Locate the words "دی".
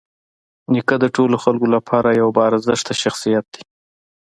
3.53-3.63